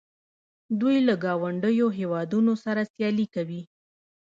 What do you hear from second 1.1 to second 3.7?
ګاونډیو هیوادونو سره سیالي کوي.